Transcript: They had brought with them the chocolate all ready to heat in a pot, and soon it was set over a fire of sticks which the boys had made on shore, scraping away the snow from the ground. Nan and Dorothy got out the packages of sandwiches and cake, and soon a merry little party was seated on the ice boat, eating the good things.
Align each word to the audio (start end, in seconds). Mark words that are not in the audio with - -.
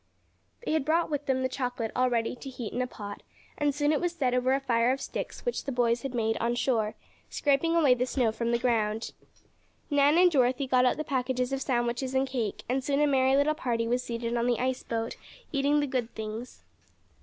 They 0.65 0.71
had 0.71 0.83
brought 0.83 1.11
with 1.11 1.27
them 1.27 1.43
the 1.43 1.47
chocolate 1.47 1.91
all 1.95 2.09
ready 2.09 2.35
to 2.35 2.49
heat 2.49 2.73
in 2.73 2.81
a 2.81 2.87
pot, 2.87 3.21
and 3.55 3.69
soon 3.75 3.91
it 3.91 4.01
was 4.01 4.13
set 4.13 4.33
over 4.33 4.51
a 4.55 4.59
fire 4.59 4.91
of 4.91 4.99
sticks 4.99 5.45
which 5.45 5.65
the 5.65 5.71
boys 5.71 6.01
had 6.01 6.15
made 6.15 6.37
on 6.37 6.55
shore, 6.55 6.95
scraping 7.29 7.75
away 7.75 7.93
the 7.93 8.07
snow 8.07 8.31
from 8.31 8.49
the 8.51 8.57
ground. 8.57 9.11
Nan 9.91 10.17
and 10.17 10.31
Dorothy 10.31 10.65
got 10.65 10.85
out 10.85 10.97
the 10.97 11.03
packages 11.03 11.53
of 11.53 11.61
sandwiches 11.61 12.15
and 12.15 12.27
cake, 12.27 12.63
and 12.67 12.83
soon 12.83 12.99
a 12.99 13.05
merry 13.05 13.35
little 13.35 13.53
party 13.53 13.87
was 13.87 14.01
seated 14.01 14.35
on 14.35 14.47
the 14.47 14.57
ice 14.57 14.81
boat, 14.81 15.17
eating 15.53 15.81
the 15.81 15.85
good 15.85 16.09
things. 16.15 16.63